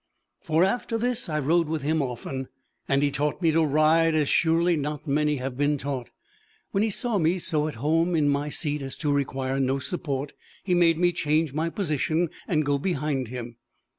[0.41, 2.47] For, after this, I rode with him often,
[2.89, 6.09] and he taught me to ride as surely not many have been taught.
[6.71, 10.33] When he saw me so at home in my seat as to require no support,
[10.63, 13.57] he made me change my position, and go behind him.